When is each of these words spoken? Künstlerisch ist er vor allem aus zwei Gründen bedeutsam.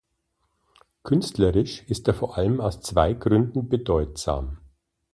Künstlerisch 1.03 1.83
ist 1.83 2.07
er 2.07 2.15
vor 2.15 2.35
allem 2.35 2.59
aus 2.59 2.79
zwei 2.81 3.13
Gründen 3.13 3.69
bedeutsam. 3.69 4.57